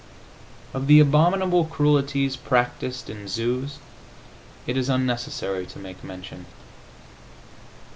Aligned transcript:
Of 0.73 0.87
the 0.87 0.99
abominable 0.99 1.65
cruelties 1.65 2.35
practised 2.35 3.07
in 3.07 3.27
zoos 3.27 3.77
it 4.65 4.75
is 4.75 4.89
unnecessary 4.89 5.67
to 5.67 5.77
make 5.77 6.03
mention. 6.03 6.47